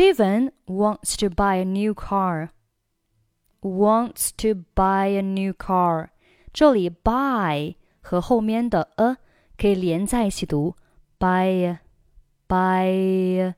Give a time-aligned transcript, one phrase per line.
[0.00, 2.52] Steven wants to buy a new car.
[3.60, 6.08] Wants to buy a new car。
[6.54, 9.18] 这里 buy 和后面的 a
[9.58, 10.74] 可以连在一起读
[11.18, 11.76] ，buy
[12.48, 13.52] buy。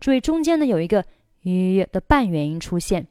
[0.00, 1.04] 注意中间呢有一个
[1.42, 3.06] y 的半元音出现，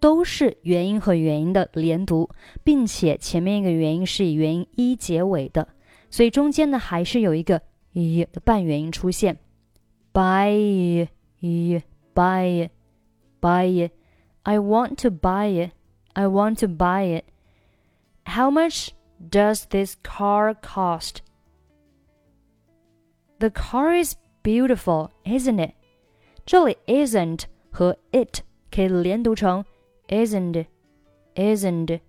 [0.00, 2.28] 都是元音和元音的连读，
[2.62, 5.68] 并且前面一个元音是以元音一结尾的，
[6.10, 9.38] 所以中间呢还是有一个一的半元音出现。
[10.12, 11.08] Buy
[11.40, 11.82] it,
[12.14, 12.70] buy it,
[13.40, 13.92] buy it.
[14.42, 15.72] I want to buy it.
[16.12, 17.24] I want to buy it.
[18.24, 18.90] How much
[19.30, 21.16] does this car cost?
[23.38, 25.72] The car is beautiful, isn't it?
[26.46, 29.64] 这里 isn't 和 it 可以连读成
[30.10, 30.66] isn't,
[31.34, 32.00] isn't,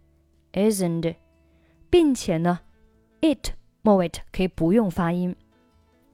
[0.53, 1.15] isn't，
[1.89, 2.59] 并且呢，
[3.21, 3.51] it
[3.81, 5.35] 末尾可以不用发音，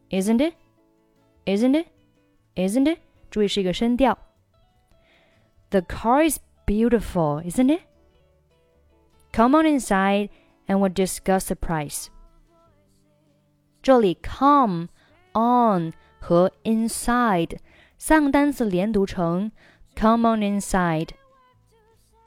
[0.09, 0.55] isn't it,
[1.45, 1.87] isn't it,
[2.55, 2.99] isn't it，
[3.29, 4.17] 注意是一个声调。
[5.69, 7.81] The car is beautiful, isn't it?
[9.31, 10.29] Come on inside
[10.67, 12.07] and we'll discuss the price.
[13.81, 14.89] 这里 come
[15.33, 17.57] on 和 inside
[17.97, 19.51] 三个单词连读成
[19.95, 21.09] come on inside。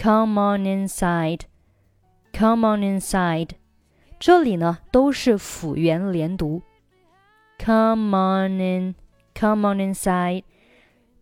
[0.00, 1.42] Come on inside,
[2.32, 3.50] come on inside，
[4.20, 6.62] 这里呢都是辅元连读。
[7.59, 8.94] Come on in,
[9.34, 10.44] come on inside,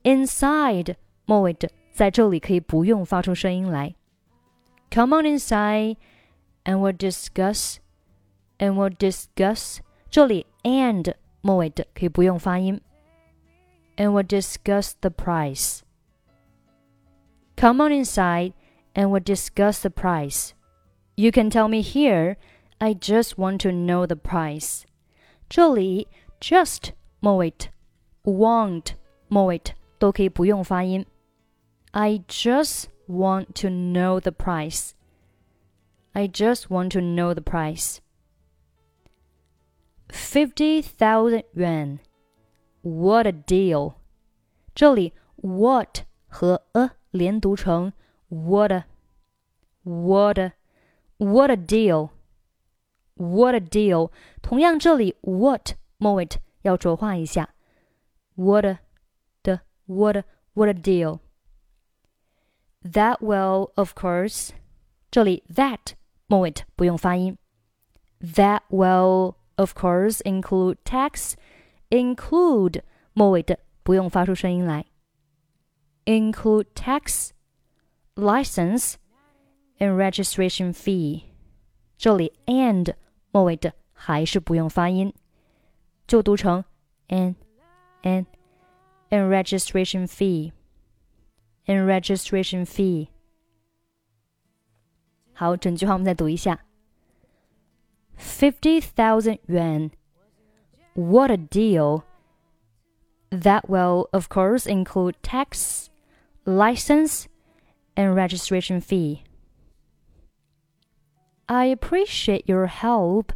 [0.03, 3.94] inside 末尾的在这里可以不用发出声音来。
[4.91, 5.97] Come on inside,
[6.65, 7.76] and we'll discuss,
[8.59, 9.78] and we'll discuss
[10.10, 12.81] 这里 and 末尾的可以不用发音。
[13.97, 15.81] And we'll discuss the price.
[17.56, 18.53] Come on inside
[18.94, 20.54] and we'll discuss the price.
[21.16, 22.37] You can tell me here.
[22.81, 24.84] I just want to know the price.
[25.48, 26.09] 这里
[26.41, 27.53] just 末尾
[28.25, 28.94] want
[29.28, 29.60] 末尾
[29.98, 31.06] 都可以不用发音。
[31.92, 34.94] I just want to know the price.
[36.12, 38.00] I just want to know the price.
[40.09, 41.98] Fifty thousand yuan.
[42.82, 43.94] What a deal!
[44.75, 47.92] 这里 what 和 a 连读成
[48.28, 48.84] what a,
[49.82, 50.53] what a,
[51.19, 52.10] what a deal!
[53.16, 54.10] What a deal!
[54.42, 56.28] 同样，这里 what 末尾
[56.62, 57.54] 要浊化一下。
[58.34, 58.78] What a
[59.44, 61.20] 的 what a, what a deal!
[62.82, 64.50] That will, of course.
[65.10, 65.92] 这里 that
[66.27, 67.39] 末尾不用发音。
[68.21, 71.34] That will, of course, include tax.
[71.91, 74.86] Include 末尾的不用发出声音来。
[76.04, 77.30] Include tax
[78.18, 78.95] license
[79.78, 81.24] and registration fee。
[81.97, 82.95] 这里 and
[83.30, 85.12] 末尾的还是不用发音，
[86.06, 86.65] 就读成
[87.09, 87.34] and
[88.03, 88.27] and
[89.10, 90.53] and registration fee
[91.66, 93.09] and registration fee。
[95.33, 96.65] 好，整句话我们再读一下。
[98.16, 99.91] Fifty thousand yuan.
[100.95, 102.04] What a deal!
[103.30, 105.89] That will, of course, include tax,
[106.45, 107.27] license,
[107.98, 109.24] and registration fee.
[111.48, 113.30] I appreciate your help。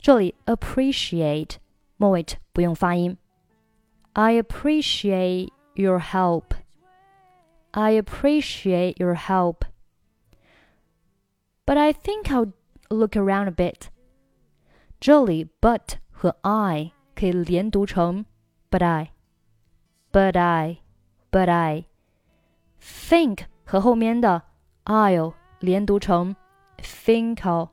[0.00, 1.56] 这里 appreciate
[1.96, 3.16] 末尾不用发音。
[4.12, 6.54] I appreciate your help.
[7.70, 9.64] I appreciate your help.
[11.66, 12.52] But I think I'll
[12.90, 13.88] look around a bit.
[15.00, 18.26] 这里 but 和 I 可以连读成
[18.70, 19.12] but I,
[20.12, 20.80] but I,
[21.30, 21.86] but I.
[22.80, 24.41] Think 和后面的
[24.85, 26.35] I'll 连读成
[26.81, 27.69] think'll,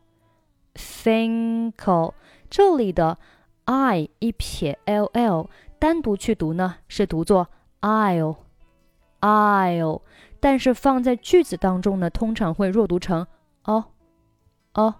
[0.75, 2.13] think'll。
[2.51, 3.17] 这里的
[3.65, 5.49] I 一撇 ll
[5.79, 7.49] 单独去读呢，是读作
[7.81, 10.03] I'll，I'll，
[10.39, 13.27] 但是放在句子当中呢，通常会弱读成
[13.65, 13.87] 哦
[14.75, 14.97] 哦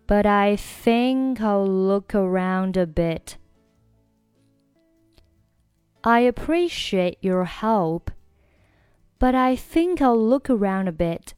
[0.07, 3.38] But I think I'll look around a bit.
[6.03, 8.09] I appreciate your help,
[9.19, 11.33] but I think I'll look around a bit.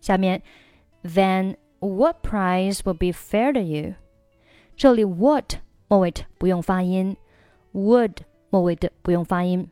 [0.00, 0.42] 下面，
[1.02, 3.94] Then what price would be fair to you？
[4.76, 5.58] 这里 what
[5.88, 7.16] 末尾不用发音，
[7.72, 8.18] would
[8.50, 9.70] 末尾的不用发音。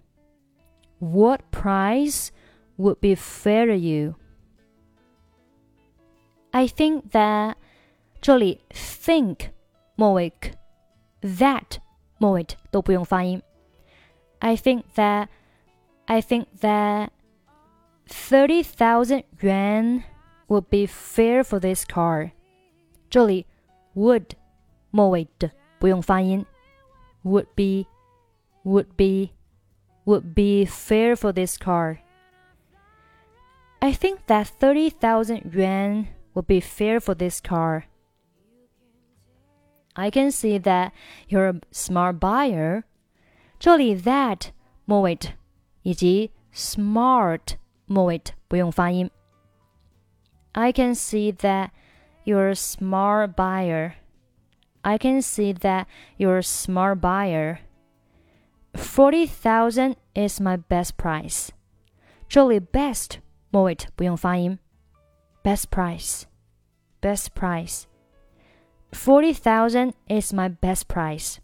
[1.01, 2.29] What price
[2.79, 4.15] would be fair to you?
[6.53, 7.57] I think that
[8.21, 9.51] 这里 think
[9.97, 10.33] 末尾
[11.23, 11.79] that
[12.19, 13.43] 末尾都不用发音。
[14.39, 15.29] I think that
[16.07, 17.11] I think that
[18.07, 20.03] thirty thousand yuan
[20.49, 22.33] would be fair for this car。
[23.09, 23.47] 这里
[23.95, 24.31] would
[24.91, 26.47] 末尾的不用发音，
[27.25, 27.89] would be
[28.65, 29.33] would be
[30.05, 31.99] would be fair for this car.
[33.81, 37.85] I think that 30,000 yuan would be fair for this car.
[39.97, 40.93] I can see that
[41.29, 42.85] you're a smart buyer.
[43.59, 44.51] 这里 that
[44.85, 45.19] 末尾
[45.83, 47.57] 以及 smart
[47.87, 49.11] 末尾不用发音。
[50.53, 51.71] I can see that
[52.25, 53.95] you're a smart buyer.
[54.83, 55.87] I can see that
[56.19, 57.61] you're a smart buyer.
[58.75, 61.51] Forty thousand is my best price.
[62.29, 63.21] 这里 best
[63.51, 64.59] 末尾不用发音。
[65.45, 66.23] Best price,
[67.01, 67.85] best price.
[68.93, 71.39] Forty thousand is my best price.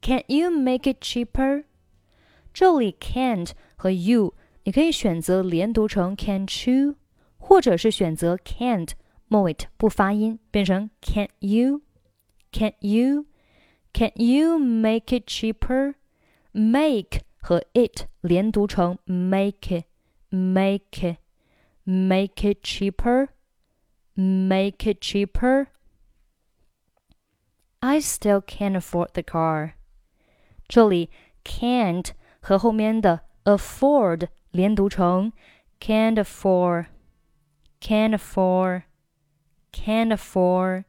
[0.00, 1.64] Can you make it cheaper?
[2.52, 4.34] 这里 can't 和 you
[4.64, 6.96] 你可以选择连读成 can't you，
[7.38, 8.90] 或者是选择 can't
[9.28, 21.18] 末尾不发音，变成 can't you，can't you，can you make it cheaper？make 和 it 连读成 make it，make it，make it
[21.86, 23.28] cheaper，make it cheaper。
[27.80, 29.74] I still can't afford the car。
[30.66, 31.10] 这里
[31.44, 32.10] can't
[32.40, 35.32] 和后面的 afford 连读成
[35.80, 36.86] can't afford,
[37.80, 38.82] can't afford,
[39.72, 40.84] can't afford,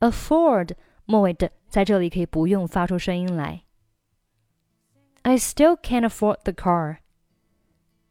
[0.00, 3.64] afford 末尾的在这里可以不用发出声音来。
[5.22, 6.98] I still can't afford the car.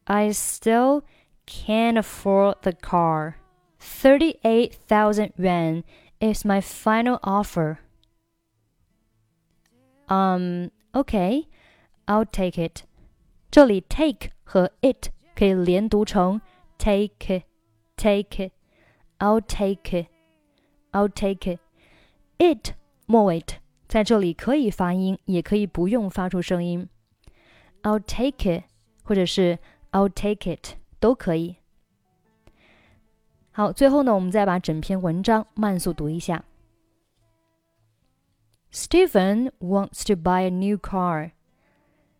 [0.05, 1.03] I still
[1.45, 3.35] can't afford the car.
[3.79, 5.83] Thirty-eight thousand yuan
[6.19, 7.79] is my final offer.
[10.07, 11.47] Um, okay,
[12.05, 12.83] I'll take it.
[13.49, 16.41] 这里 take 和 it 可以连读成
[16.77, 17.43] take it,
[17.95, 18.51] take it,
[19.19, 20.07] I'll take it,
[20.91, 21.59] I'll take it.
[22.37, 22.73] it
[23.05, 23.43] 末尾
[23.87, 26.87] 在这里可以发音，也可以不用发出声音。
[27.83, 28.63] I'll take it
[29.03, 29.59] 或者是
[29.91, 31.57] I'll take it 都可以。
[33.56, 36.44] 好，最后呢，我们再把整篇文章慢速读一下。
[38.70, 41.30] Steven wants to buy a new car.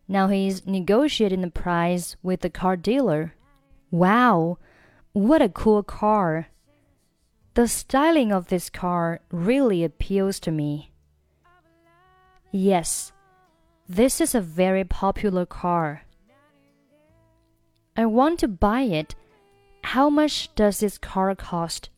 [0.07, 3.33] Now he's negotiating the price with the car dealer.
[3.91, 4.57] Wow,
[5.13, 6.45] what a cool car!
[7.53, 10.89] The styling of this car really appeals to me.
[12.51, 13.11] Yes,
[13.87, 16.01] this is a very popular car.
[17.95, 19.13] I want to buy it
[19.91, 21.89] how much does this car cost?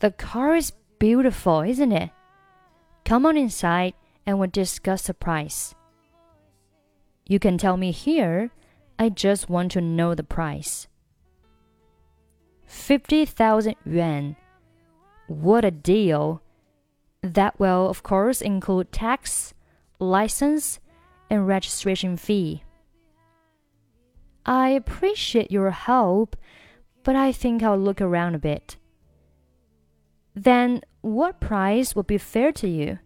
[0.00, 2.10] The car is beautiful, isn't it?
[3.04, 3.94] Come on inside
[4.26, 5.76] and we'll discuss the price.
[7.28, 8.50] You can tell me here.
[8.98, 10.88] I just want to know the price.
[12.66, 14.34] 50,000 yuan.
[15.28, 16.42] What a deal!
[17.22, 19.54] That will, of course, include tax,
[20.00, 20.80] license,
[21.30, 22.64] and registration fee.
[24.46, 26.36] I appreciate your help,
[27.02, 28.76] but I think I'll look around a bit.
[30.34, 33.00] Then, what price would be fair to you?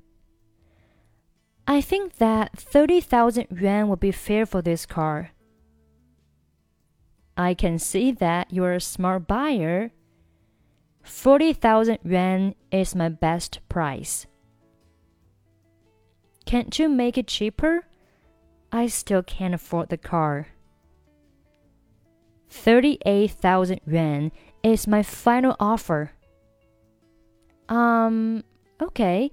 [1.66, 5.30] I think that 30,000 yuan would be fair for this car.
[7.36, 9.92] I can see that you're a smart buyer.
[11.02, 14.26] 40,000 yuan is my best price.
[16.44, 17.86] Can't you make it cheaper?
[18.72, 20.48] I still can't afford the car.
[22.50, 24.30] 38,000 yuan
[24.62, 26.10] is my final offer.
[27.68, 28.42] Um,
[28.78, 29.30] okay,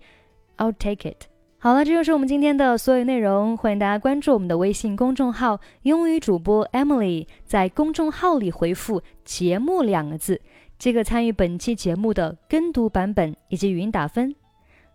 [0.58, 1.28] I'll take it.
[1.60, 3.58] 好了，这就是我们今天的所有内容。
[3.58, 10.40] 欢迎大家关注我们的微信公众号“英语主播 Emily”，在公众号里回复“节目”两个字，
[10.78, 14.36] 即可参与本期节目的跟读版本以及语音打分。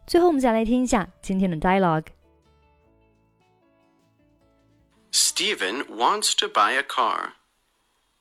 [0.06, 2.06] 最后，我们再来听一下今天的 dialogue。
[5.10, 7.32] Steven wants to buy a car.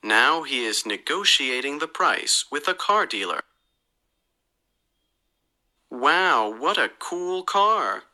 [0.02, 3.42] Now he is negotiating the price with a car dealer.
[5.90, 8.04] Wow, what a cool car!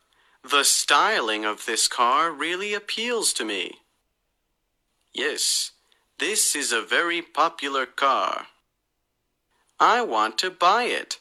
[0.43, 3.79] The styling of this car really appeals to me.
[5.13, 5.71] Yes,
[6.19, 8.47] this is a very popular car.
[9.79, 11.19] I want to buy it.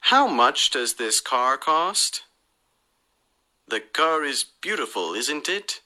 [0.00, 2.22] How much does this car cost?
[3.68, 5.80] The car is beautiful, isn't it?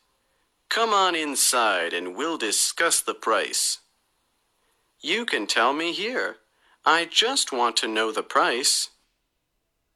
[0.69, 3.79] Come on inside and we'll discuss the price.
[5.03, 6.37] You can tell me here.
[6.85, 8.91] I just want to know the price.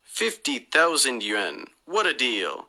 [0.02, 1.66] 50,000 yuan.
[1.84, 2.68] What a deal.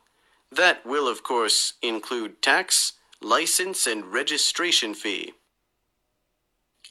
[0.51, 5.33] That will, of course, include tax, license, and registration fee.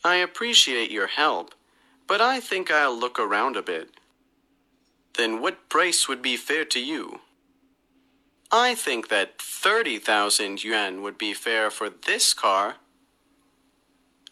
[0.02, 1.54] I appreciate your help,
[2.06, 3.90] but I think I'll look around a bit.
[5.16, 7.20] Then what price would be fair to you?
[8.50, 12.76] I think that 30,000 yuan would be fair for this car.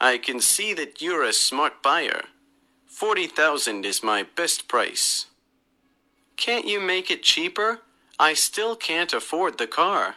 [0.03, 2.25] I can see that you're a smart buyer.
[2.89, 5.27] 40,000 is my best price.
[6.37, 7.83] Can't you make it cheaper?
[8.19, 10.17] I still can't afford the car.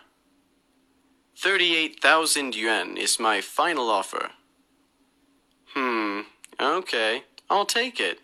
[1.37, 4.31] 38,000 yuan is my final offer.
[5.75, 6.21] Hmm,
[6.59, 8.19] okay, I'll take it.